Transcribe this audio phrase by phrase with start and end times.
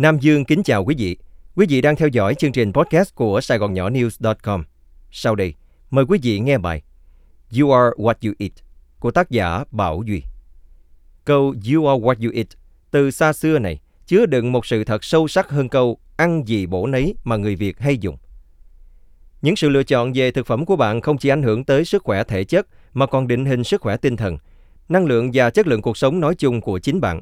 [0.00, 1.16] Nam Dương kính chào quý vị.
[1.56, 4.64] Quý vị đang theo dõi chương trình podcast của Sài Gòn Nhỏ News.com.
[5.10, 5.54] Sau đây,
[5.90, 6.82] mời quý vị nghe bài
[7.58, 8.52] You are what you eat
[8.98, 10.22] của tác giả Bảo Duy.
[11.24, 12.46] Câu You are what you eat
[12.90, 16.66] từ xa xưa này chứa đựng một sự thật sâu sắc hơn câu ăn gì
[16.66, 18.16] bổ nấy mà người Việt hay dùng.
[19.42, 22.02] Những sự lựa chọn về thực phẩm của bạn không chỉ ảnh hưởng tới sức
[22.02, 24.38] khỏe thể chất mà còn định hình sức khỏe tinh thần,
[24.88, 27.20] năng lượng và chất lượng cuộc sống nói chung của chính bạn.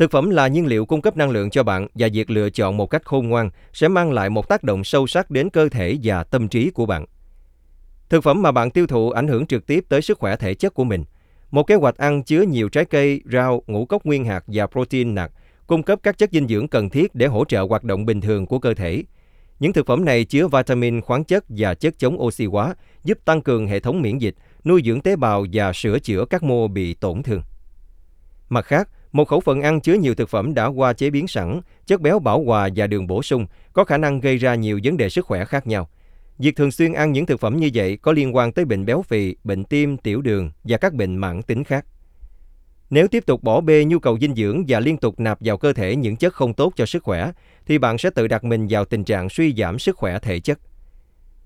[0.00, 2.76] Thực phẩm là nhiên liệu cung cấp năng lượng cho bạn và việc lựa chọn
[2.76, 5.96] một cách khôn ngoan sẽ mang lại một tác động sâu sắc đến cơ thể
[6.02, 7.06] và tâm trí của bạn.
[8.08, 10.74] Thực phẩm mà bạn tiêu thụ ảnh hưởng trực tiếp tới sức khỏe thể chất
[10.74, 11.04] của mình.
[11.50, 15.14] Một kế hoạch ăn chứa nhiều trái cây, rau, ngũ cốc nguyên hạt và protein
[15.14, 15.32] nạc
[15.66, 18.46] cung cấp các chất dinh dưỡng cần thiết để hỗ trợ hoạt động bình thường
[18.46, 19.02] của cơ thể.
[19.58, 23.42] Những thực phẩm này chứa vitamin, khoáng chất và chất chống oxy hóa, giúp tăng
[23.42, 26.94] cường hệ thống miễn dịch, nuôi dưỡng tế bào và sửa chữa các mô bị
[26.94, 27.42] tổn thương.
[28.48, 31.60] Mặt khác, một khẩu phần ăn chứa nhiều thực phẩm đã qua chế biến sẵn,
[31.86, 34.96] chất béo bảo hòa và đường bổ sung có khả năng gây ra nhiều vấn
[34.96, 35.88] đề sức khỏe khác nhau.
[36.38, 39.02] Việc thường xuyên ăn những thực phẩm như vậy có liên quan tới bệnh béo
[39.02, 41.86] phì, bệnh tim, tiểu đường và các bệnh mãn tính khác.
[42.90, 45.72] Nếu tiếp tục bỏ bê nhu cầu dinh dưỡng và liên tục nạp vào cơ
[45.72, 47.32] thể những chất không tốt cho sức khỏe,
[47.66, 50.58] thì bạn sẽ tự đặt mình vào tình trạng suy giảm sức khỏe thể chất.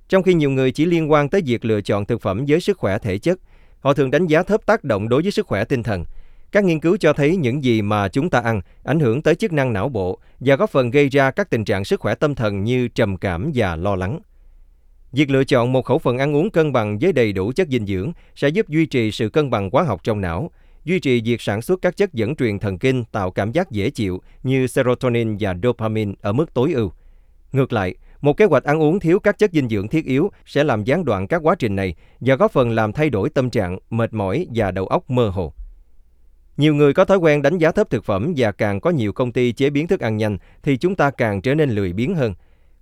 [0.08, 2.78] Trong khi nhiều người chỉ liên quan tới việc lựa chọn thực phẩm với sức
[2.78, 3.38] khỏe thể chất,
[3.80, 6.04] họ thường đánh giá thấp tác động đối với sức khỏe tinh thần.
[6.55, 9.52] Các nghiên cứu cho thấy những gì mà chúng ta ăn ảnh hưởng tới chức
[9.52, 12.64] năng não bộ và góp phần gây ra các tình trạng sức khỏe tâm thần
[12.64, 14.20] như trầm cảm và lo lắng.
[15.12, 17.86] Việc lựa chọn một khẩu phần ăn uống cân bằng với đầy đủ chất dinh
[17.86, 20.50] dưỡng sẽ giúp duy trì sự cân bằng hóa học trong não,
[20.84, 23.91] duy trì việc sản xuất các chất dẫn truyền thần kinh tạo cảm giác dễ
[23.91, 26.92] chịu như serotonin và dopamine ở mức tối ưu.
[27.52, 30.64] Ngược lại, một kế hoạch ăn uống thiếu các chất dinh dưỡng thiết yếu sẽ
[30.64, 33.78] làm gián đoạn các quá trình này và góp phần làm thay đổi tâm trạng,
[33.91, 35.52] mệt mỏi và đầu óc mơ hồ.
[36.56, 39.33] Nhiều người có thói quen đánh giá thấp thực phẩm và càng có nhiều công
[39.33, 42.34] ty chế biến thức ăn nhanh thì chúng ta càng trở nên lười biếng hơn.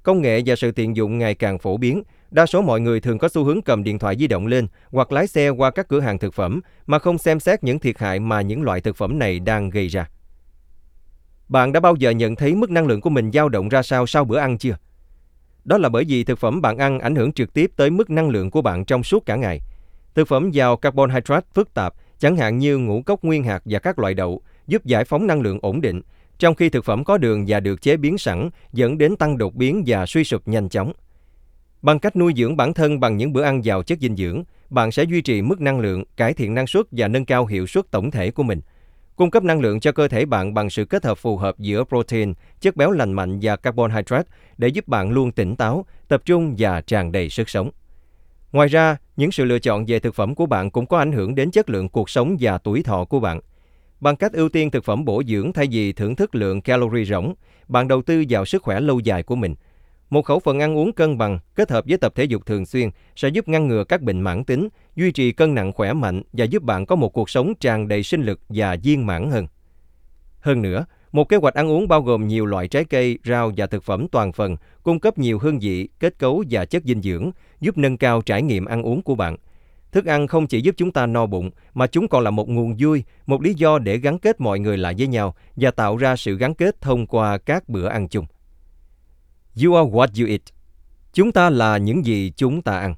[0.02, 3.18] Công nghệ và sự tiện dụng ngày càng phổ biến, đa số mọi người thường
[3.18, 6.00] có xu hướng cầm điện thoại di động lên hoặc lái xe qua các cửa
[6.00, 9.18] hàng thực phẩm mà không xem xét những thiệt hại mà những loại thực phẩm
[9.18, 10.08] này đang gây ra.
[11.48, 14.06] Bạn đã bao giờ nhận thấy mức năng lượng của mình dao động ra sao
[14.06, 14.76] sau bữa ăn chưa?
[15.64, 18.28] Đó là bởi vì thực phẩm bạn ăn ảnh hưởng trực tiếp tới mức năng
[18.28, 19.60] lượng của bạn trong suốt cả ngày.
[20.14, 23.98] Thực phẩm giàu carbohydrate phức tạp, chẳng hạn như ngũ cốc nguyên hạt và các
[23.98, 26.00] loại đậu, giúp giải phóng năng lượng ổn định,
[26.38, 29.54] trong khi thực phẩm có đường và được chế biến sẵn dẫn đến tăng đột
[29.54, 30.92] biến và suy sụp nhanh chóng.
[31.82, 34.92] Bằng cách nuôi dưỡng bản thân bằng những bữa ăn giàu chất dinh dưỡng, bạn
[34.92, 37.90] sẽ duy trì mức năng lượng, cải thiện năng suất và nâng cao hiệu suất
[37.90, 38.60] tổng thể của mình.
[39.16, 41.84] Cung cấp năng lượng cho cơ thể bạn bằng sự kết hợp phù hợp giữa
[41.84, 44.28] protein, chất béo lành mạnh và carbohydrate
[44.58, 47.70] để giúp bạn luôn tỉnh táo, tập trung và tràn đầy sức sống.
[48.52, 51.34] Ngoài ra, những sự lựa chọn về thực phẩm của bạn cũng có ảnh hưởng
[51.34, 53.40] đến chất lượng cuộc sống và tuổi thọ của bạn.
[54.00, 57.34] Bằng cách ưu tiên thực phẩm bổ dưỡng thay vì thưởng thức lượng calorie rỗng,
[57.68, 59.54] bạn đầu tư vào sức khỏe lâu dài của mình–
[60.12, 62.90] một khẩu phần ăn uống cân bằng kết hợp với tập thể dục thường xuyên
[63.16, 66.44] sẽ giúp ngăn ngừa các bệnh mãn tính, duy trì cân nặng khỏe mạnh và
[66.44, 69.46] giúp bạn có một cuộc sống tràn đầy sinh lực và viên mãn hơn.
[70.40, 73.66] Hơn nữa, một kế hoạch ăn uống bao gồm nhiều loại trái cây, rau và
[73.66, 77.30] thực phẩm toàn phần, cung cấp nhiều hương vị, kết cấu và chất dinh dưỡng,
[77.60, 79.36] giúp nâng cao trải nghiệm ăn uống của bạn.
[79.92, 82.76] Thức ăn không chỉ giúp chúng ta no bụng, mà chúng còn là một nguồn
[82.78, 86.16] vui, một lý do để gắn kết mọi người lại với nhau và tạo ra
[86.16, 88.26] sự gắn kết thông qua các bữa ăn chung.
[89.64, 90.40] You are what you eat.
[91.12, 92.94] Chúng ta là những gì chúng ta ăn.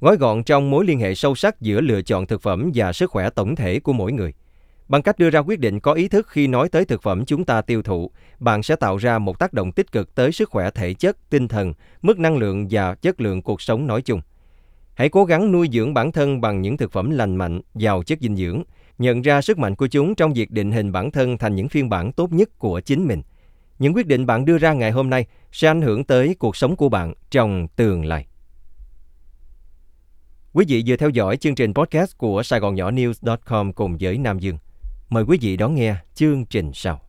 [0.00, 3.10] Gói gọn trong mối liên hệ sâu sắc giữa lựa chọn thực phẩm và sức
[3.10, 4.32] khỏe tổng thể của mỗi người.
[4.88, 7.44] Bằng cách đưa ra quyết định có ý thức khi nói tới thực phẩm chúng
[7.44, 10.70] ta tiêu thụ, bạn sẽ tạo ra một tác động tích cực tới sức khỏe
[10.70, 14.20] thể chất, tinh thần, mức năng lượng và chất lượng cuộc sống nói chung.
[14.94, 18.18] Hãy cố gắng nuôi dưỡng bản thân bằng những thực phẩm lành mạnh, giàu chất
[18.20, 18.62] dinh dưỡng,
[18.98, 21.88] nhận ra sức mạnh của chúng trong việc định hình bản thân thành những phiên
[21.88, 23.22] bản tốt nhất của chính mình.
[23.78, 26.76] Những quyết định bạn đưa ra ngày hôm nay sẽ ảnh hưởng tới cuộc sống
[26.76, 28.26] của bạn trong tương lai.
[30.52, 34.18] Quý vị vừa theo dõi chương trình podcast của Sài Gòn Nhỏ News.com cùng với
[34.18, 34.58] Nam Dương.
[35.10, 37.00] Mời quý vị đón nghe chương trình sau.